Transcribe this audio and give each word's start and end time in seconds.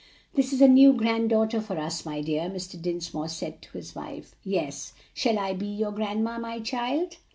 "This 0.33 0.51
is 0.51 0.61
a 0.61 0.67
new 0.67 0.93
granddaughter 0.93 1.61
for 1.61 1.77
us, 1.77 2.07
my 2.07 2.21
dear," 2.21 2.49
Mr. 2.49 2.81
Dinsmore 2.81 3.27
said 3.27 3.61
to 3.61 3.77
his 3.77 3.93
wife. 3.93 4.33
"Yes, 4.43 4.93
shall 5.13 5.37
I 5.37 5.53
be 5.53 5.67
your 5.67 5.91
grandma, 5.91 6.39
my 6.39 6.59
child?" 6.59 7.17